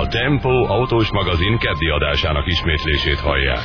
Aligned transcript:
A 0.00 0.06
Tempo 0.06 0.48
autós 0.48 1.10
magazin 1.12 1.58
keddi 1.58 1.88
adásának 1.88 2.46
ismétlését 2.46 3.18
hallják. 3.18 3.64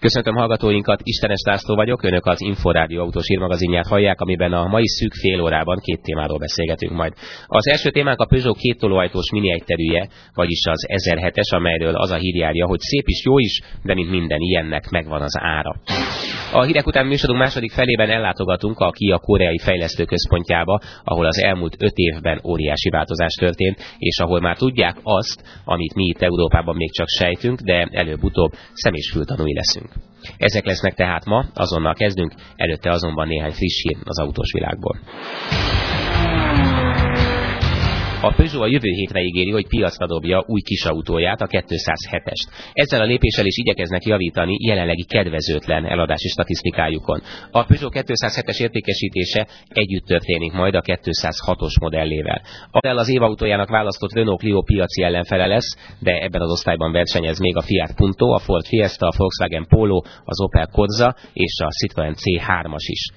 Köszöntöm 0.00 0.34
hallgatóinkat, 0.34 1.00
Istenes 1.02 1.40
László 1.46 1.74
vagyok, 1.74 2.02
Önök 2.02 2.26
az 2.26 2.40
Inforádió 2.40 3.00
autós 3.02 3.30
írmagazinját 3.30 3.86
hallják, 3.86 4.20
amiben 4.20 4.52
a 4.52 4.66
mai 4.66 4.88
szűk 4.88 5.12
fél 5.12 5.40
órában 5.40 5.78
két 5.80 6.02
témáról 6.02 6.38
beszélgetünk 6.38 6.92
majd. 6.92 7.12
Az 7.46 7.68
első 7.68 7.90
témánk 7.90 8.20
a 8.20 8.26
Peugeot 8.26 8.56
két 8.56 8.78
tolóajtós 8.78 9.30
mini 9.30 9.52
egyterűje, 9.52 10.08
vagyis 10.34 10.66
az 10.66 10.86
1007-es, 10.88 11.54
amelyről 11.54 11.94
az 11.94 12.10
a 12.10 12.16
hír 12.16 12.34
járja, 12.34 12.66
hogy 12.66 12.80
szép 12.80 13.08
is, 13.08 13.24
jó 13.24 13.38
is, 13.38 13.60
de 13.82 13.94
mint 13.94 14.10
minden 14.10 14.40
ilyennek 14.40 14.90
megvan 14.90 15.22
az 15.22 15.38
ára. 15.38 15.74
A 16.52 16.62
hírek 16.62 16.86
után 16.86 17.06
műsorunk 17.06 17.38
második 17.38 17.72
felében 17.72 18.10
ellátogatunk 18.10 18.78
a 18.78 18.90
Kia 18.90 19.18
koreai 19.18 19.58
fejlesztő 19.58 20.04
központjába, 20.04 20.80
ahol 21.04 21.26
az 21.26 21.42
elmúlt 21.42 21.76
öt 21.78 21.94
évben 21.94 22.40
óriási 22.44 22.88
változás 22.90 23.32
történt, 23.32 23.78
és 23.98 24.18
ahol 24.18 24.40
már 24.40 24.56
tudják 24.56 24.96
azt, 25.02 25.42
amit 25.64 25.94
mi 25.94 26.04
itt 26.04 26.22
Európában 26.22 26.76
még 26.76 26.92
csak 26.92 27.08
sejtünk, 27.08 27.60
de 27.60 27.88
előbb-utóbb 27.90 28.52
szem 28.72 28.94
és 28.94 29.10
fültanúi 29.10 29.54
leszünk. 29.54 29.92
Ezek 30.36 30.66
lesznek 30.66 30.94
tehát 30.94 31.24
ma, 31.24 31.44
azonnal 31.54 31.94
kezdünk, 31.94 32.32
előtte 32.56 32.90
azonban 32.90 33.28
néhány 33.28 33.52
friss 33.52 33.82
hír 33.82 33.96
az 34.04 34.20
autós 34.20 34.52
világból. 34.52 34.98
A 38.24 38.32
Peugeot 38.36 38.62
a 38.62 38.66
jövő 38.66 38.88
hétre 38.88 39.20
ígéri, 39.20 39.50
hogy 39.50 39.66
piacra 39.66 40.06
dobja 40.06 40.44
új 40.46 40.60
kisautóját, 40.60 41.40
a 41.40 41.46
207-est. 41.46 42.46
Ezzel 42.72 43.00
a 43.00 43.04
lépéssel 43.04 43.46
is 43.46 43.56
igyekeznek 43.56 44.04
javítani 44.04 44.56
jelenlegi 44.66 45.04
kedvezőtlen 45.04 45.86
eladási 45.86 46.28
statisztikájukon. 46.28 47.20
A 47.50 47.64
Peugeot 47.64 47.92
207-es 47.96 48.60
értékesítése 48.60 49.46
együtt 49.68 50.06
történik 50.06 50.52
majd 50.52 50.74
a 50.74 50.80
206-os 50.80 51.80
modellével. 51.80 52.42
A 52.62 52.68
modell 52.72 52.98
az 52.98 53.08
évautójának 53.08 53.68
választott 53.68 54.12
Renault 54.12 54.40
Clio 54.40 54.62
piaci 54.62 55.02
ellenfele 55.02 55.46
lesz, 55.46 55.76
de 56.00 56.18
ebben 56.18 56.40
az 56.40 56.50
osztályban 56.50 56.92
versenyez 56.92 57.38
még 57.38 57.56
a 57.56 57.62
Fiat 57.62 57.94
Punto, 57.94 58.26
a 58.26 58.38
Ford 58.38 58.66
Fiesta, 58.66 59.06
a 59.06 59.14
Volkswagen 59.16 59.66
Polo, 59.68 60.02
az 60.24 60.40
Opel 60.40 60.66
Corsa 60.66 61.16
és 61.32 61.60
a 61.64 61.68
Citroen 61.68 62.14
C3-as 62.14 62.84
is. 62.86 63.10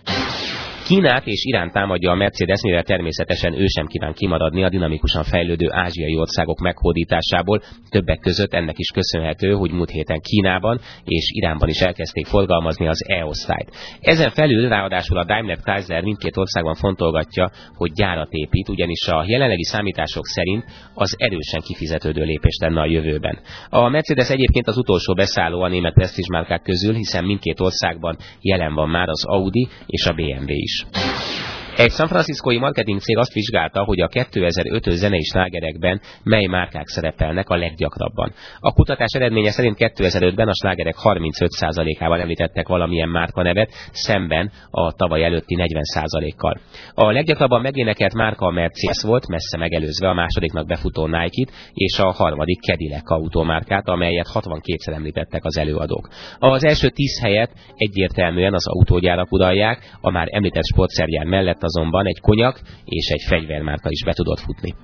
Kínát 0.88 1.26
és 1.26 1.46
Irán 1.46 1.72
támadja 1.72 2.12
a 2.12 2.16
Mercedes, 2.16 2.62
mivel 2.62 2.84
természetesen 2.84 3.54
ő 3.54 3.66
sem 3.66 3.86
kíván 3.86 4.14
kimaradni 4.14 4.64
a 4.64 4.70
dinamikusan 4.70 5.24
fejlődő 5.24 5.68
ázsiai 5.70 6.16
országok 6.16 6.60
meghódításából. 6.60 7.62
Többek 7.90 8.20
között 8.20 8.54
ennek 8.54 8.78
is 8.78 8.88
köszönhető, 8.88 9.52
hogy 9.52 9.72
múlt 9.72 9.90
héten 9.90 10.20
Kínában 10.22 10.80
és 11.04 11.30
Iránban 11.34 11.70
is 11.70 11.80
elkezdték 11.80 12.26
forgalmazni 12.26 12.88
az 12.88 13.04
E-osztályt. 13.08 13.72
Ezen 14.00 14.30
felül 14.30 14.70
ráadásul 14.70 15.18
a 15.18 15.26
Daimler 15.26 15.58
Chrysler 15.58 16.04
mindkét 16.04 16.38
országban 16.38 16.76
fontolgatja, 16.76 17.52
hogy 17.76 17.92
gyárat 17.92 18.32
épít, 18.32 18.70
ugyanis 18.70 19.08
a 19.08 19.24
jelenlegi 19.28 19.64
számítások 19.64 20.26
szerint 20.26 20.64
az 20.94 21.16
erősen 21.18 21.62
kifizetődő 21.62 22.24
lépés 22.24 22.58
lenne 22.62 22.82
a 22.82 22.90
jövőben. 22.90 23.40
A 23.70 23.90
Mercedes 23.90 24.30
egyébként 24.30 24.68
az 24.68 24.78
utolsó 24.78 25.14
beszálló 25.14 25.62
a 25.62 25.68
német 25.68 25.94
presztízsmárkák 25.94 26.62
közül, 26.62 26.94
hiszen 26.94 27.26
mindkét 27.26 27.60
országban 27.60 28.18
jelen 28.42 28.74
van 28.74 28.90
már 28.90 29.08
az 29.08 29.26
Audi 29.26 29.68
és 29.86 30.06
a 30.06 30.14
BMW 30.14 30.46
is. 30.48 30.77
News. 30.86 31.47
Egy 31.78 31.92
San 31.92 32.08
Franciscoi 32.08 32.58
marketing 32.58 33.00
cég 33.00 33.18
azt 33.18 33.34
vizsgálta, 33.34 33.84
hogy 33.84 34.00
a 34.00 34.08
2005-ös 34.08 34.94
zenei 34.94 35.24
slágerekben 35.24 36.02
mely 36.24 36.46
márkák 36.46 36.88
szerepelnek 36.88 37.50
a 37.50 37.56
leggyakrabban. 37.56 38.34
A 38.60 38.74
kutatás 38.74 39.14
eredménye 39.14 39.52
szerint 39.52 39.76
2005-ben 39.80 40.48
a 40.48 40.54
slágerek 40.54 40.96
35%-ával 41.04 42.20
említettek 42.22 42.68
valamilyen 42.68 43.10
márkanevet, 43.10 43.70
szemben 43.92 44.52
a 44.70 44.92
tavaly 44.92 45.24
előtti 45.24 45.56
40%-kal. 45.60 46.60
A 46.94 47.12
leggyakrabban 47.12 47.62
megénekelt 47.62 48.14
márka 48.14 48.46
a 48.46 48.52
Mercedes 48.52 49.02
volt, 49.02 49.28
messze 49.28 49.58
megelőzve 49.58 50.10
a 50.10 50.14
másodiknak 50.14 50.68
befutó 50.68 51.06
Nike-t, 51.06 51.52
és 51.74 52.00
a 52.00 52.12
harmadik 52.12 52.62
Cadillac 52.62 53.12
automárkát, 53.12 53.88
amelyet 53.88 54.30
62-szer 54.34 54.94
említettek 54.94 55.46
az 55.46 55.58
előadók. 55.58 56.10
Az 56.40 56.66
első 56.66 56.90
10 56.90 57.20
helyet 57.22 57.52
egyértelműen 57.76 58.54
az 58.54 58.68
autógyárak 58.68 59.32
uralják, 59.32 59.98
a 60.02 60.12
már 60.12 60.28
említett 60.32 60.66
sportszergyár 60.66 61.26
mellett 61.26 61.66
azonban 61.68 62.06
egy 62.08 62.20
konyak 62.20 62.62
és 62.86 63.08
egy 63.08 63.24
fegyvermárka 63.28 63.90
is 63.90 64.04
be 64.04 64.14
tudott 64.14 64.40
futni. 64.40 64.76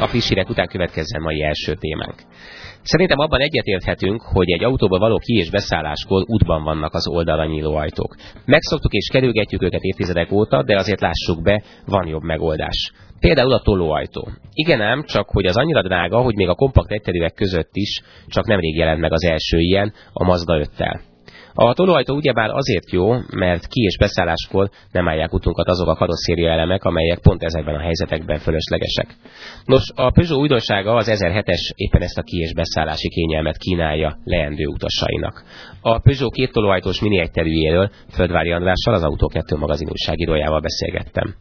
A 0.00 0.06
friss 0.06 0.28
hírek 0.28 0.48
után 0.48 0.66
következzen 0.66 1.22
mai 1.22 1.42
első 1.42 1.74
témánk. 1.74 2.14
Szerintem 2.82 3.18
abban 3.18 3.40
egyetérthetünk, 3.40 4.22
hogy 4.22 4.50
egy 4.50 4.64
autóba 4.64 4.98
való 4.98 5.18
ki- 5.18 5.36
és 5.36 5.50
beszálláskor 5.50 6.24
útban 6.26 6.62
vannak 6.62 6.94
az 6.94 7.08
oldalra 7.08 7.44
nyíló 7.44 7.74
ajtók. 7.74 8.16
Megszoktuk 8.44 8.92
és 8.92 9.08
kerülgetjük 9.12 9.62
őket 9.62 9.82
évtizedek 9.82 10.32
óta, 10.32 10.62
de 10.62 10.76
azért 10.76 11.00
lássuk 11.00 11.42
be, 11.42 11.62
van 11.86 12.06
jobb 12.06 12.22
megoldás. 12.22 12.92
Például 13.20 13.52
a 13.52 13.60
tolóajtó. 13.60 14.28
Igen 14.52 14.80
ám, 14.80 15.04
csak 15.04 15.28
hogy 15.28 15.46
az 15.46 15.56
annyira 15.56 15.82
drága, 15.82 16.20
hogy 16.20 16.34
még 16.34 16.48
a 16.48 16.54
kompakt 16.54 16.92
egyterűek 16.92 17.34
között 17.34 17.70
is 17.72 18.02
csak 18.26 18.46
nemrég 18.46 18.76
jelent 18.76 19.00
meg 19.00 19.12
az 19.12 19.24
első 19.24 19.58
ilyen, 19.58 19.92
a 20.12 20.24
Mazda 20.24 20.58
5-tel. 20.58 21.00
A 21.54 21.74
tolóajtó 21.74 22.14
ugyebár 22.14 22.50
azért 22.50 22.90
jó, 22.90 23.12
mert 23.30 23.66
ki- 23.66 23.82
és 23.82 23.96
beszálláskor 23.98 24.70
nem 24.92 25.08
állják 25.08 25.32
utunkat 25.32 25.68
azok 25.68 25.88
a 25.88 25.94
karosszéria 25.94 26.50
elemek, 26.50 26.84
amelyek 26.84 27.18
pont 27.18 27.42
ezekben 27.42 27.74
a 27.74 27.80
helyzetekben 27.80 28.38
fölöslegesek. 28.38 29.14
Nos, 29.64 29.90
a 29.94 30.10
Peugeot 30.10 30.40
újdonsága 30.40 30.94
az 30.94 31.08
1007-es 31.10 31.72
éppen 31.74 32.02
ezt 32.02 32.18
a 32.18 32.22
ki- 32.22 32.40
és 32.40 32.54
beszállási 32.54 33.08
kényelmet 33.08 33.56
kínálja 33.56 34.18
leendő 34.24 34.66
utasainak. 34.66 35.44
A 35.80 35.98
Peugeot 35.98 36.32
két 36.32 36.52
tolóajtós 36.52 37.00
mini 37.00 37.18
egyterűjéről 37.18 37.90
Földvári 38.10 38.52
Andrással, 38.52 38.94
az 38.94 39.02
Autó 39.02 39.26
2 39.26 39.56
magazin 39.56 39.88
újságírójával 39.90 40.60
beszélgettem. 40.60 41.34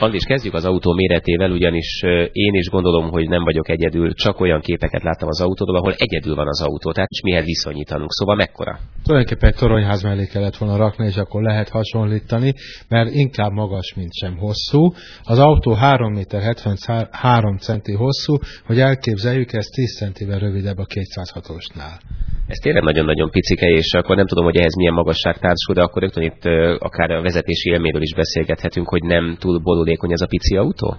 Andis, 0.00 0.24
kezdjük 0.24 0.54
az 0.54 0.64
autó 0.64 0.92
méretével, 0.92 1.50
ugyanis 1.50 2.02
én 2.32 2.54
is 2.54 2.68
gondolom, 2.68 3.10
hogy 3.10 3.28
nem 3.28 3.44
vagyok 3.44 3.68
egyedül, 3.68 4.14
csak 4.14 4.40
olyan 4.40 4.60
képeket 4.60 5.02
láttam 5.02 5.28
az 5.28 5.40
autóról, 5.40 5.76
ahol 5.76 5.94
egyedül 5.96 6.34
van 6.34 6.46
az 6.48 6.62
autó, 6.62 6.92
tehát 6.92 7.10
is 7.10 7.20
mihez 7.20 7.44
viszonyítanunk. 7.44 8.12
Szóval 8.12 8.36
mekkora? 8.36 8.78
Tulajdonképpen 9.04 9.48
egy 9.48 9.58
toronyház 9.58 10.02
mellé 10.02 10.26
kellett 10.26 10.56
volna 10.56 10.76
rakni, 10.76 11.06
és 11.06 11.16
akkor 11.16 11.42
lehet 11.42 11.68
hasonlítani, 11.68 12.54
mert 12.88 13.14
inkább 13.14 13.52
magas, 13.52 13.94
mint 13.94 14.12
sem 14.12 14.36
hosszú. 14.36 14.92
Az 15.22 15.38
autó 15.38 15.72
3 15.72 16.12
méter 16.12 16.42
73 16.42 17.56
centi 17.56 17.92
hosszú, 17.92 18.38
hogy 18.66 18.80
elképzeljük, 18.80 19.52
ez 19.52 19.66
10 19.66 19.96
centivel 19.96 20.38
rövidebb 20.38 20.78
a 20.78 20.86
206-osnál. 20.86 22.00
Ez 22.48 22.58
tényleg 22.58 22.82
nagyon-nagyon 22.82 23.30
picike, 23.30 23.66
és 23.66 23.92
akkor 23.92 24.16
nem 24.16 24.26
tudom, 24.26 24.44
hogy 24.44 24.56
ehhez 24.56 24.76
milyen 24.76 24.92
magasság 24.92 25.38
társul, 25.38 25.74
de 25.74 25.82
akkor 25.82 26.02
rögtön 26.02 26.22
itt 26.22 26.44
akár 26.78 27.10
a 27.10 27.22
vezetési 27.22 27.70
élméről 27.70 28.02
is 28.02 28.14
beszélgethetünk, 28.14 28.88
hogy 28.88 29.02
nem 29.02 29.36
túl 29.38 29.58
bolulékony 29.58 30.12
ez 30.12 30.20
a 30.20 30.26
pici 30.26 30.56
autó? 30.56 30.96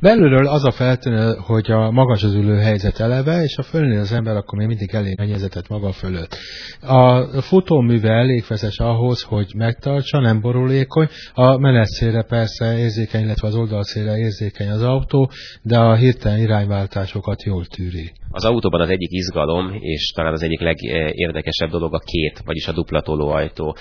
Belülről 0.00 0.46
az 0.46 0.64
a 0.64 0.70
feltűnő, 0.70 1.34
hogy 1.38 1.70
a 1.70 1.90
magas 1.90 2.22
az 2.22 2.34
ülő 2.34 2.56
helyzet 2.56 2.98
eleve, 2.98 3.42
és 3.42 3.56
a 3.56 3.62
fölnél 3.62 4.00
az 4.00 4.12
ember 4.12 4.36
akkor 4.36 4.58
még 4.58 4.66
mindig 4.66 4.94
elég 4.94 5.18
mennyezetet 5.18 5.68
maga 5.68 5.92
fölött. 5.92 6.36
A 6.80 7.24
futóműve 7.40 8.10
elég 8.10 8.42
feszes 8.42 8.78
ahhoz, 8.78 9.22
hogy 9.22 9.52
megtartsa, 9.56 10.20
nem 10.20 10.40
borulékony. 10.40 11.08
A 11.34 11.58
menetszére 11.58 12.22
persze 12.22 12.78
érzékeny, 12.78 13.22
illetve 13.22 13.46
az 13.46 13.56
oldalszére 13.56 14.16
érzékeny 14.16 14.68
az 14.68 14.82
autó, 14.82 15.30
de 15.62 15.78
a 15.78 15.94
hirtelen 15.94 16.38
irányváltásokat 16.38 17.42
jól 17.42 17.64
tűri. 17.64 18.12
Az 18.30 18.44
autóban 18.44 18.80
az 18.80 18.88
egyik 18.88 19.10
izgalom, 19.10 19.76
és 19.80 20.12
talán 20.14 20.32
az 20.32 20.42
egyik 20.42 20.60
legérdekesebb 20.60 21.70
dolog 21.70 21.94
a 21.94 22.02
két, 22.04 22.42
vagyis 22.44 22.68
a 22.68 22.72
dupla 22.72 23.00
tolóajtó. 23.00 23.76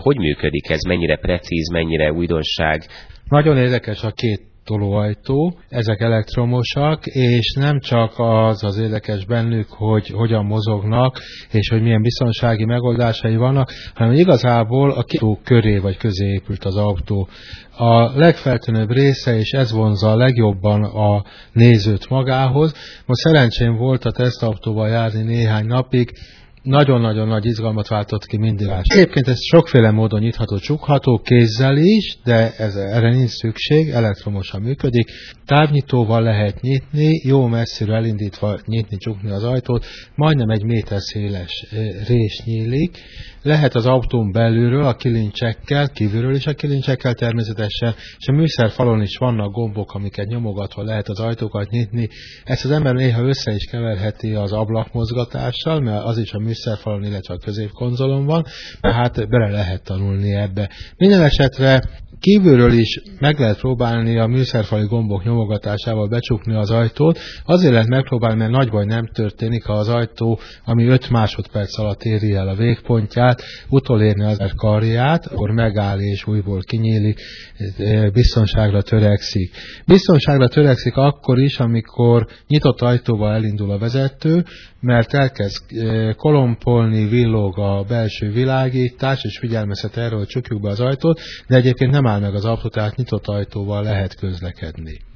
Hogy 0.00 0.16
működik 0.16 0.70
ez? 0.70 0.82
Mennyire 0.82 1.16
precíz, 1.16 1.70
mennyire 1.70 2.12
újdonság? 2.12 2.86
Nagyon 3.28 3.56
érdekes 3.56 4.02
a 4.02 4.10
két 4.10 4.47
tolóajtó, 4.68 5.58
ezek 5.68 6.00
elektromosak, 6.00 7.06
és 7.06 7.54
nem 7.54 7.80
csak 7.80 8.12
az 8.16 8.64
az 8.64 8.78
érdekes 8.78 9.24
bennük, 9.24 9.68
hogy 9.68 10.08
hogyan 10.08 10.44
mozognak, 10.44 11.18
és 11.50 11.68
hogy 11.68 11.82
milyen 11.82 12.02
biztonsági 12.02 12.64
megoldásai 12.64 13.36
vannak, 13.36 13.72
hanem 13.94 14.14
igazából 14.14 14.90
a 14.90 15.02
két 15.02 15.38
köré 15.44 15.78
vagy 15.78 15.96
közé 15.96 16.26
épült 16.26 16.64
az 16.64 16.76
autó. 16.76 17.28
A 17.76 18.18
legfeltűnőbb 18.18 18.90
része, 18.90 19.36
és 19.36 19.50
ez 19.50 19.72
vonza 19.72 20.10
a 20.10 20.16
legjobban 20.16 20.82
a 20.84 21.24
nézőt 21.52 22.08
magához. 22.08 22.72
Most 23.06 23.20
szerencsém 23.20 23.76
volt 23.76 24.04
a 24.04 24.12
tesztautóval 24.12 24.88
járni 24.88 25.22
néhány 25.22 25.66
napig, 25.66 26.12
nagyon-nagyon 26.68 27.28
nagy 27.28 27.46
izgalmat 27.46 27.88
váltott 27.88 28.26
ki 28.26 28.38
mindig. 28.38 28.68
Egyébként 28.82 29.28
ez 29.28 29.44
sokféle 29.44 29.90
módon 29.90 30.20
nyitható, 30.20 30.58
csukható, 30.58 31.18
kézzel 31.18 31.76
is, 31.76 32.18
de 32.24 32.54
ez, 32.56 32.74
erre 32.76 33.10
nincs 33.10 33.30
szükség, 33.30 33.88
elektromosan 33.88 34.62
működik. 34.62 35.10
Távnyitóval 35.44 36.22
lehet 36.22 36.60
nyitni, 36.60 37.20
jó 37.24 37.46
messzire 37.46 37.94
elindítva 37.94 38.58
nyitni, 38.64 38.96
csukni 38.96 39.30
az 39.30 39.44
ajtót, 39.44 39.86
majdnem 40.14 40.50
egy 40.50 40.64
méter 40.64 41.00
széles 41.00 41.66
rés 42.06 42.42
nyílik. 42.44 42.98
Lehet 43.42 43.74
az 43.74 43.86
autón 43.86 44.32
belülről 44.32 44.84
a 44.84 44.94
kilincsekkel, 44.94 45.88
kívülről 45.88 46.34
is 46.34 46.46
a 46.46 46.52
kilincsekkel 46.52 47.14
természetesen, 47.14 47.94
és 48.18 48.26
a 48.26 48.32
műszerfalon 48.32 49.02
is 49.02 49.16
vannak 49.16 49.52
gombok, 49.52 49.92
amiket 49.92 50.26
nyomogatva 50.26 50.82
lehet 50.82 51.08
az 51.08 51.20
ajtókat 51.20 51.70
nyitni. 51.70 52.08
Ezt 52.44 52.64
az 52.64 52.70
ember 52.70 52.94
néha 52.94 53.22
össze 53.22 53.54
is 53.54 53.64
keverheti 53.64 54.34
az 54.34 54.52
ablakmozgatással, 54.52 55.80
mert 55.80 56.04
az 56.04 56.18
is 56.18 56.32
a 56.32 56.38
műszer 56.38 56.57
műszerfalon, 56.58 57.04
illetve 57.04 57.34
a 57.34 57.38
középkonzolon 57.38 58.26
van, 58.26 58.44
tehát 58.80 59.28
bele 59.28 59.50
lehet 59.50 59.84
tanulni 59.84 60.34
ebbe. 60.34 60.70
Minden 60.96 61.22
esetre 61.22 61.80
kívülről 62.20 62.72
is 62.72 63.02
meg 63.18 63.38
lehet 63.38 63.58
próbálni 63.58 64.18
a 64.18 64.26
műszerfali 64.26 64.86
gombok 64.86 65.24
nyomogatásával 65.24 66.08
becsukni 66.08 66.54
az 66.54 66.70
ajtót. 66.70 67.18
Azért 67.44 67.72
lehet 67.72 67.88
megpróbálni, 67.88 68.38
mert 68.38 68.50
nagy 68.50 68.70
baj 68.70 68.84
nem 68.84 69.06
történik, 69.06 69.64
ha 69.64 69.72
az 69.72 69.88
ajtó, 69.88 70.38
ami 70.64 70.84
5 70.86 71.10
másodperc 71.10 71.78
alatt 71.78 72.02
éri 72.02 72.34
el 72.34 72.48
a 72.48 72.54
végpontját, 72.54 73.42
utolérni 73.68 74.24
az 74.24 74.52
karját, 74.56 75.26
akkor 75.26 75.50
megáll 75.50 75.98
és 76.00 76.26
újból 76.26 76.60
kinyílik, 76.60 77.20
biztonságra 78.12 78.82
törekszik. 78.82 79.54
Biztonságra 79.86 80.48
törekszik 80.48 80.94
akkor 80.94 81.38
is, 81.38 81.58
amikor 81.58 82.26
nyitott 82.46 82.80
ajtóval 82.80 83.34
elindul 83.34 83.70
a 83.70 83.78
vezető, 83.78 84.44
mert 84.80 85.14
elkezd 85.14 85.62
kolompolni, 86.56 87.08
villog 87.08 87.58
a 87.58 87.84
belső 87.88 88.30
világítás, 88.30 89.24
és 89.24 89.38
figyelmeztet 89.38 89.96
erről, 89.96 90.18
hogy 90.18 90.26
csukjuk 90.26 90.60
be 90.60 90.68
az 90.68 90.80
ajtót, 90.80 91.20
de 91.46 91.56
egyébként 91.56 91.90
nem 91.90 92.06
áll 92.06 92.20
meg 92.20 92.34
az 92.34 92.44
autó, 92.44 92.68
tehát 92.68 92.96
nyitott 92.96 93.26
ajtóval 93.26 93.82
lehet 93.82 94.14
közlekedni. 94.14 95.07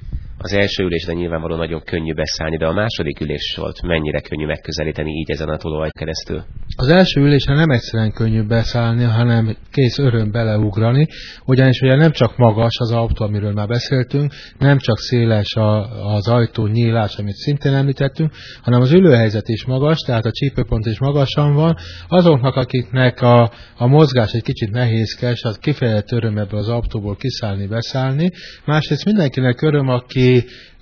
Az 0.45 0.53
első 0.53 0.83
ülésre 0.83 1.13
nyilvánvalóan 1.13 1.59
nagyon 1.59 1.81
könnyű 1.83 2.13
beszállni, 2.13 2.57
de 2.57 2.65
a 2.65 2.73
második 2.73 3.19
ülés 3.19 3.55
volt 3.57 3.81
mennyire 3.81 4.21
könnyű 4.21 4.45
megközelíteni 4.45 5.11
így 5.11 5.31
ezen 5.31 5.49
a 5.49 5.57
tolóaj 5.57 5.89
keresztül? 5.89 6.43
Az 6.75 6.87
első 6.87 7.21
ülésre 7.21 7.53
nem 7.53 7.69
egyszerűen 7.69 8.11
könnyű 8.11 8.41
beszállni, 8.41 9.03
hanem 9.03 9.55
kész 9.71 9.97
öröm 9.97 10.31
beleugrani, 10.31 11.07
ugyanis 11.45 11.79
ugye 11.81 11.95
nem 11.95 12.11
csak 12.11 12.37
magas 12.37 12.77
az 12.77 12.91
autó, 12.91 13.25
amiről 13.25 13.53
már 13.53 13.67
beszéltünk, 13.67 14.33
nem 14.57 14.77
csak 14.77 14.97
széles 14.97 15.53
a, 15.55 15.81
az 16.13 16.27
ajtó 16.27 16.67
nyílás, 16.67 17.15
amit 17.17 17.35
szintén 17.35 17.73
említettünk, 17.73 18.31
hanem 18.61 18.81
az 18.81 18.91
ülőhelyzet 18.91 19.47
is 19.47 19.65
magas, 19.65 19.97
tehát 19.99 20.25
a 20.25 20.31
csípőpont 20.31 20.85
is 20.85 20.99
magasan 20.99 21.53
van. 21.53 21.75
Azoknak, 22.07 22.55
akiknek 22.55 23.21
a, 23.21 23.51
a 23.77 23.87
mozgás 23.87 24.31
egy 24.31 24.43
kicsit 24.43 24.71
nehézkes, 24.71 25.43
az 25.43 25.57
kifejezett 25.57 26.11
öröm 26.11 26.37
ebből 26.37 26.59
az 26.59 26.69
autóból 26.69 27.15
kiszállni, 27.15 27.67
beszállni. 27.67 28.29
Másrészt 28.65 29.05
mindenkinek 29.05 29.61
öröm, 29.61 29.87
aki 29.87 30.32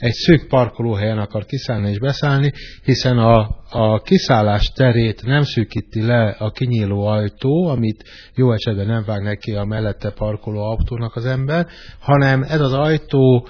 egy 0.01 0.13
szűk 0.13 0.47
parkolóhelyen 0.47 1.17
akar 1.17 1.45
kiszállni 1.45 1.89
és 1.89 1.99
beszállni, 1.99 2.51
hiszen 2.83 3.17
a, 3.17 3.49
a 3.69 4.01
kiszállás 4.01 4.71
terét 4.75 5.23
nem 5.25 5.41
szűkíti 5.41 6.01
le 6.05 6.35
a 6.39 6.51
kinyíló 6.51 7.05
ajtó, 7.05 7.67
amit 7.67 8.03
jó 8.35 8.51
esetben 8.51 8.85
nem 8.85 9.03
vág 9.05 9.23
neki 9.23 9.51
a 9.51 9.63
mellette 9.63 10.09
parkoló 10.09 10.61
autónak 10.61 11.15
az 11.15 11.25
ember, 11.25 11.67
hanem 11.99 12.43
ez 12.43 12.61
az 12.61 12.73
ajtó 12.73 13.47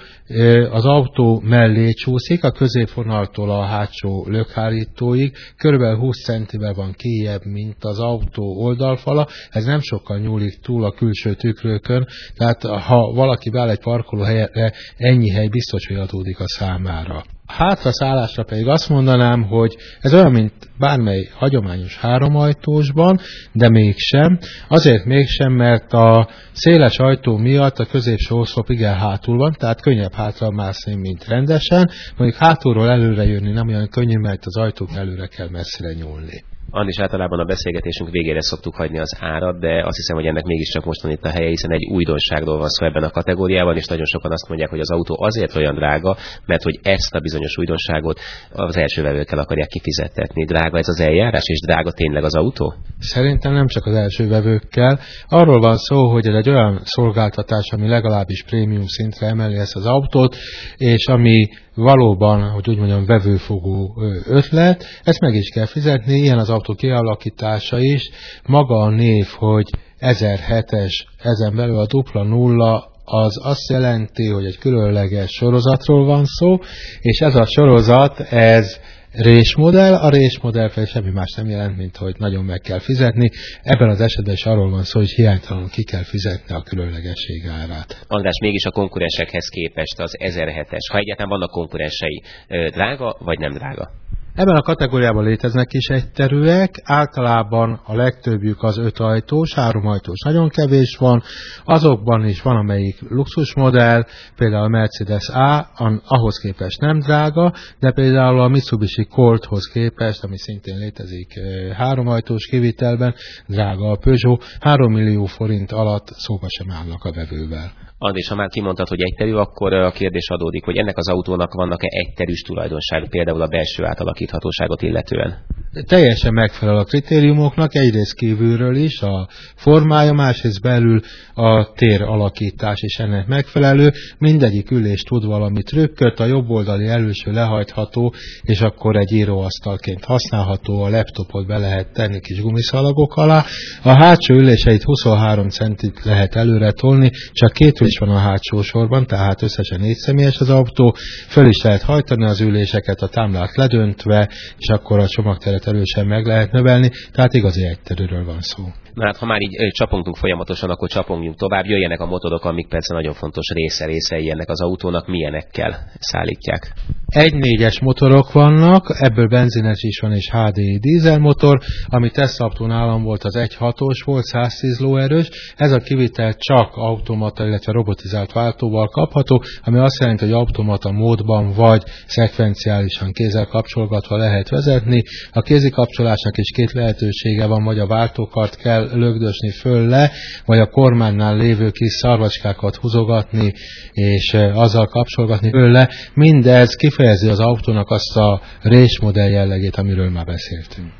az 0.70 0.84
autó 0.84 1.40
mellé 1.44 1.90
csúszik, 1.90 2.44
a 2.44 2.50
középvonaltól 2.50 3.50
a 3.50 3.64
hátsó 3.64 4.26
lökhárítóig, 4.28 5.32
kb. 5.56 5.98
20 5.98 6.24
centivel 6.24 6.74
van 6.74 6.92
kijebb, 6.92 7.44
mint 7.44 7.84
az 7.84 7.98
autó 7.98 8.44
oldalfala, 8.64 9.28
ez 9.50 9.64
nem 9.64 9.80
sokkal 9.80 10.18
nyúlik 10.18 10.60
túl 10.60 10.84
a 10.84 10.92
külső 10.92 11.34
tükrőkön, 11.34 12.06
tehát 12.36 12.62
ha 12.62 13.12
valaki 13.12 13.50
beáll 13.50 13.70
egy 13.70 13.80
parkolóhelyre, 13.80 14.72
ennyi 14.96 15.30
hely 15.30 15.48
biztos, 15.48 15.86
hogy 15.92 16.08
adódik 16.08 16.40
a 16.40 16.48
számára. 16.48 17.24
Hátra 17.46 17.92
szállásra 17.92 18.44
pedig 18.44 18.66
azt 18.66 18.88
mondanám, 18.88 19.42
hogy 19.42 19.76
ez 20.00 20.14
olyan, 20.14 20.32
mint 20.32 20.52
bármely 20.78 21.28
hagyományos 21.34 21.96
háromajtósban, 21.96 23.20
de 23.52 23.68
mégsem. 23.68 24.38
Azért 24.68 25.04
mégsem, 25.04 25.52
mert 25.52 25.92
a 25.92 26.28
széles 26.52 26.98
ajtó 26.98 27.36
miatt 27.36 27.78
a 27.78 27.86
középső 27.86 28.34
oszlop 28.34 28.70
igen 28.70 28.94
hátul 28.94 29.36
van, 29.36 29.52
tehát 29.58 29.80
könnyebb 29.80 30.12
hátra 30.12 30.50
mászni, 30.50 30.94
mint 30.94 31.28
rendesen. 31.28 31.90
Mondjuk 32.16 32.40
hátulról 32.40 32.90
előre 32.90 33.24
jönni 33.24 33.52
nem 33.52 33.68
olyan 33.68 33.88
könnyű, 33.88 34.18
mert 34.18 34.46
az 34.46 34.56
ajtók 34.56 34.90
előre 34.94 35.26
kell 35.26 35.48
messzire 35.48 35.92
nyúlni. 35.92 36.44
Andis 36.74 36.98
általában 36.98 37.38
a 37.38 37.44
beszélgetésünk 37.44 38.10
végére 38.10 38.42
szoktuk 38.42 38.74
hagyni 38.74 38.98
az 38.98 39.16
árat, 39.20 39.58
de 39.60 39.84
azt 39.86 39.96
hiszem, 39.96 40.16
hogy 40.16 40.26
ennek 40.26 40.44
mégiscsak 40.44 40.84
most 40.84 41.02
van 41.02 41.12
itt 41.12 41.24
a 41.24 41.28
helye, 41.28 41.48
hiszen 41.48 41.72
egy 41.72 41.84
újdonságról 41.84 42.58
van 42.58 42.68
szó 42.68 42.86
ebben 42.86 43.02
a 43.02 43.10
kategóriában, 43.10 43.76
és 43.76 43.86
nagyon 43.86 44.04
sokan 44.04 44.32
azt 44.32 44.48
mondják, 44.48 44.70
hogy 44.70 44.80
az 44.80 44.90
autó 44.90 45.16
azért 45.22 45.56
olyan 45.56 45.74
drága, 45.74 46.16
mert 46.46 46.62
hogy 46.62 46.78
ezt 46.82 47.14
a 47.14 47.20
bizonyos 47.20 47.58
újdonságot 47.58 48.20
az 48.52 48.76
első 48.76 49.02
vevőkkel 49.02 49.38
akarják 49.38 49.68
kifizettetni. 49.68 50.44
Drága 50.44 50.78
ez 50.78 50.88
az 50.88 51.00
eljárás, 51.00 51.44
és 51.44 51.60
drága 51.60 51.92
tényleg 51.92 52.24
az 52.24 52.34
autó? 52.34 52.74
Szerintem 52.98 53.52
nem 53.52 53.66
csak 53.66 53.86
az 53.86 53.94
első 53.94 54.28
vevőkkel. 54.28 54.98
Arról 55.28 55.60
van 55.60 55.76
szó, 55.76 56.10
hogy 56.10 56.26
ez 56.26 56.34
egy 56.34 56.48
olyan 56.48 56.80
szolgáltatás, 56.84 57.70
ami 57.70 57.88
legalábbis 57.88 58.44
prémium 58.44 58.86
szintre 58.86 59.26
emeli 59.26 59.56
ezt 59.56 59.76
az 59.76 59.86
autót, 59.86 60.36
és 60.76 61.06
ami 61.06 61.48
valóban, 61.74 62.50
hogy 62.50 62.68
úgy 62.68 62.78
mondjam, 62.78 63.06
vevőfogó 63.06 64.02
ötlet, 64.26 64.84
ezt 65.04 65.20
meg 65.20 65.34
is 65.34 65.48
kell 65.48 65.66
fizetni, 65.66 66.18
ilyen 66.18 66.38
az 66.38 66.50
autó 66.50 66.74
kialakítása 66.74 67.78
is. 67.78 68.10
Maga 68.46 68.80
a 68.80 68.90
név, 68.90 69.26
hogy 69.38 69.70
1007-es, 70.00 70.92
ezen 71.18 71.56
belül 71.56 71.78
a 71.78 71.86
dupla 71.86 72.22
nulla, 72.22 72.90
az 73.04 73.46
azt 73.46 73.70
jelenti, 73.70 74.26
hogy 74.28 74.44
egy 74.44 74.58
különleges 74.58 75.30
sorozatról 75.30 76.04
van 76.04 76.24
szó, 76.24 76.58
és 77.00 77.20
ez 77.20 77.34
a 77.34 77.44
sorozat, 77.44 78.20
ez 78.20 78.76
résmodell, 79.12 79.94
a 79.94 80.10
résmodell 80.10 80.68
fel 80.68 80.84
semmi 80.84 81.10
más 81.10 81.32
nem 81.36 81.48
jelent, 81.48 81.76
mint 81.76 81.96
hogy 81.96 82.14
nagyon 82.18 82.44
meg 82.44 82.60
kell 82.60 82.78
fizetni. 82.78 83.30
Ebben 83.62 83.88
az 83.88 84.00
esetben 84.00 84.34
is 84.34 84.44
arról 84.44 84.70
van 84.70 84.82
szó, 84.82 84.98
hogy 84.98 85.10
hiánytalanul 85.10 85.68
ki 85.68 85.84
kell 85.84 86.04
fizetni 86.04 86.54
a 86.54 86.62
különlegesség 86.62 87.46
árát. 87.46 88.04
András, 88.06 88.38
mégis 88.40 88.64
a 88.64 88.70
konkurensekhez 88.70 89.48
képest 89.48 90.00
az 90.00 90.16
1007-es, 90.18 90.92
ha 90.92 90.98
egyáltalán 90.98 91.30
vannak 91.30 91.50
konkurensei, 91.50 92.22
drága 92.48 93.16
vagy 93.18 93.38
nem 93.38 93.52
drága? 93.52 93.90
Ebben 94.34 94.56
a 94.56 94.62
kategóriában 94.62 95.24
léteznek 95.24 95.72
is 95.72 95.86
egyterűek, 95.86 96.80
általában 96.84 97.80
a 97.84 97.94
legtöbbjük 97.94 98.62
az 98.62 98.78
öt 98.78 98.98
ajtós, 98.98 99.54
három 99.54 99.86
ajtós 99.86 100.20
nagyon 100.24 100.48
kevés 100.48 100.96
van, 100.96 101.22
azokban 101.64 102.24
is 102.24 102.42
van 102.42 102.56
amelyik 102.56 102.98
luxusmodell, 103.08 104.04
például 104.36 104.64
a 104.64 104.68
Mercedes 104.68 105.28
A, 105.28 105.70
ahhoz 106.06 106.38
képest 106.38 106.80
nem 106.80 106.98
drága, 106.98 107.52
de 107.80 107.92
például 107.92 108.40
a 108.40 108.48
Mitsubishi 108.48 109.04
Colthoz 109.04 109.66
képest, 109.66 110.24
ami 110.24 110.38
szintén 110.38 110.78
létezik 110.78 111.36
eh, 111.36 111.76
három 111.76 112.06
ajtós 112.06 112.46
kivitelben, 112.46 113.14
drága 113.46 113.90
a 113.90 113.96
Peugeot, 113.96 114.44
3 114.60 114.92
millió 114.92 115.24
forint 115.24 115.72
alatt 115.72 116.08
szóba 116.08 116.46
sem 116.48 116.70
állnak 116.70 117.04
a 117.04 117.12
vevővel. 117.12 117.72
És 118.12 118.28
ha 118.28 118.34
már 118.34 118.48
kimondtad, 118.48 118.88
hogy 118.88 119.02
egyterű, 119.02 119.32
akkor 119.32 119.72
a 119.72 119.90
kérdés 119.90 120.28
adódik, 120.28 120.64
hogy 120.64 120.76
ennek 120.76 120.96
az 120.96 121.08
autónak 121.08 121.54
vannak-e 121.54 121.86
egyterűs 121.88 122.40
tulajdonság, 122.40 123.08
például 123.08 123.42
a 123.42 123.46
belső 123.46 123.84
átalakíthatóságot 123.84 124.82
illetően? 124.82 125.44
Teljesen 125.86 126.32
megfelel 126.32 126.76
a 126.76 126.84
kritériumoknak, 126.84 127.74
egyrészt 127.74 128.14
kívülről 128.14 128.76
is, 128.76 129.00
a 129.00 129.28
formája, 129.56 130.12
másrészt 130.12 130.62
belül 130.62 131.00
a 131.34 131.72
tér 131.72 132.02
alakítás 132.02 132.82
is 132.82 132.98
ennek 132.98 133.26
megfelelő. 133.26 133.92
Mindegyik 134.18 134.70
ülés 134.70 135.02
tud 135.02 135.24
valami 135.24 135.62
trükköt, 135.62 136.20
a 136.20 136.24
jobb 136.24 136.50
oldali 136.50 136.86
előső 136.86 137.30
lehajtható, 137.30 138.14
és 138.42 138.60
akkor 138.60 138.96
egy 138.96 139.12
íróasztalként 139.12 140.04
használható, 140.04 140.82
a 140.82 140.88
laptopot 140.88 141.46
be 141.46 141.58
lehet 141.58 141.92
tenni 141.92 142.20
kis 142.20 142.40
gumiszalagok 142.40 143.16
alá. 143.16 143.44
A 143.82 143.92
hátsó 144.02 144.34
üléseit 144.34 144.82
23 144.82 145.48
centit 145.48 146.04
lehet 146.04 146.34
előre 146.34 146.70
tolni, 146.70 147.10
csak 147.32 147.52
két 147.52 147.78
is 147.92 147.98
van 147.98 148.08
a 148.08 148.18
hátsó 148.18 148.62
sorban, 148.62 149.06
tehát 149.06 149.42
összesen 149.42 149.80
négy 149.80 149.96
személyes 149.96 150.38
az 150.38 150.50
autó, 150.50 150.94
föl 151.28 151.46
is 151.46 151.62
lehet 151.62 151.82
hajtani 151.82 152.24
az 152.24 152.40
üléseket, 152.40 153.00
a 153.00 153.08
támlát 153.08 153.56
ledöntve, 153.56 154.28
és 154.58 154.68
akkor 154.68 154.98
a 154.98 155.08
csomagteret 155.08 155.66
erősen 155.66 156.06
meg 156.06 156.26
lehet 156.26 156.52
növelni, 156.52 156.90
tehát 157.12 157.34
igazi 157.34 157.66
egyterűről 157.66 158.24
van 158.24 158.40
szó. 158.40 158.64
Na 158.94 159.04
hát, 159.04 159.16
ha 159.16 159.26
már 159.26 159.40
így 159.40 159.56
csapongunk 159.70 160.16
folyamatosan, 160.16 160.70
akkor 160.70 160.88
csapongjunk 160.88 161.36
tovább. 161.36 161.64
Jöjjenek 161.64 162.00
a 162.00 162.06
motorok, 162.06 162.44
amik 162.44 162.68
persze 162.68 162.94
nagyon 162.94 163.12
fontos 163.12 163.48
része 163.54 163.84
részei 163.86 164.30
ennek 164.30 164.48
az 164.48 164.62
autónak, 164.62 165.06
milyenekkel 165.06 165.90
szállítják. 165.98 166.72
Egy 167.06 167.34
négyes 167.34 167.80
motorok 167.80 168.32
vannak, 168.32 168.96
ebből 168.98 169.28
benzines 169.28 169.82
is 169.82 169.98
van 169.98 170.12
és 170.12 170.30
HDI 170.30 170.78
dízelmotor, 170.78 171.58
ami 171.86 172.10
Tesla 172.10 172.52
nálam 172.58 173.02
volt 173.02 173.24
az 173.24 173.36
1.6-os, 173.36 174.02
volt 174.04 174.24
110 174.24 174.78
lóerős. 174.78 175.28
Ez 175.56 175.72
a 175.72 175.78
kivitel 175.78 176.34
csak 176.34 176.70
automata, 176.74 177.46
illetve 177.46 177.72
robotizált 177.72 178.32
váltóval 178.32 178.88
kapható, 178.88 179.42
ami 179.62 179.78
azt 179.78 180.00
jelenti, 180.00 180.24
hogy 180.24 180.32
automata 180.32 180.90
módban 180.90 181.52
vagy 181.52 181.82
szekvenciálisan 182.06 183.12
kézzel 183.12 183.46
kapcsolgatva 183.46 184.16
lehet 184.16 184.48
vezetni. 184.48 185.02
A 185.32 185.40
kézi 185.40 185.70
kapcsolásnak 185.70 186.36
is 186.36 186.50
két 186.50 186.72
lehetősége 186.72 187.46
van, 187.46 187.64
vagy 187.64 187.78
a 187.78 187.86
váltókart 187.86 188.56
kell 188.56 188.81
kell 188.88 188.98
lögdösni 188.98 189.50
föl 189.50 189.88
le, 189.88 190.10
vagy 190.46 190.58
a 190.58 190.66
kormánynál 190.66 191.36
lévő 191.36 191.70
kis 191.70 191.92
szarvacskákat 191.92 192.76
húzogatni, 192.76 193.52
és 193.92 194.34
azzal 194.54 194.86
kapcsolgatni 194.86 195.50
föl 195.50 195.70
le. 195.70 195.88
Mindez 196.14 196.74
kifejezi 196.74 197.28
az 197.28 197.40
autónak 197.40 197.90
azt 197.90 198.16
a 198.16 198.40
résmodell 198.62 199.30
jellegét, 199.30 199.76
amiről 199.76 200.10
már 200.10 200.24
beszéltünk. 200.24 200.92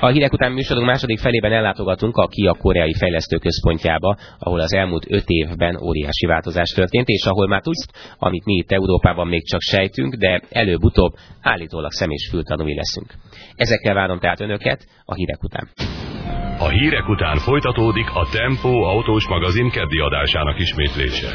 A 0.00 0.08
hírek 0.08 0.32
után 0.32 0.52
műsorunk 0.52 0.86
második 0.86 1.18
felében 1.18 1.52
ellátogatunk 1.52 2.16
a 2.16 2.26
Kia 2.26 2.52
koreai 2.52 2.94
fejlesztőközpontjába, 2.94 4.16
ahol 4.38 4.60
az 4.60 4.74
elmúlt 4.74 5.06
öt 5.08 5.24
évben 5.26 5.76
óriási 5.82 6.26
változás 6.26 6.70
történt, 6.70 7.08
és 7.08 7.24
ahol 7.24 7.48
már 7.48 7.60
tudsz, 7.62 7.86
amit 8.18 8.44
mi 8.44 8.54
itt 8.54 8.72
Európában 8.72 9.26
még 9.26 9.46
csak 9.46 9.60
sejtünk, 9.60 10.14
de 10.14 10.42
előbb-utóbb 10.50 11.12
állítólag 11.40 11.92
szem 11.92 12.10
és 12.10 12.28
fültanúi 12.30 12.74
leszünk. 12.74 13.12
Ezekkel 13.54 13.94
várom 13.94 14.18
tehát 14.18 14.40
önöket 14.40 14.86
a 15.04 15.14
hírek 15.14 15.42
után. 15.42 15.68
A 16.58 16.68
hírek 16.68 17.08
után 17.08 17.36
folytatódik 17.36 18.08
a 18.14 18.28
Tempo 18.32 18.68
autós 18.68 19.28
magazin 19.28 19.70
keddi 19.70 19.98
adásának 19.98 20.58
ismétlése. 20.58 21.28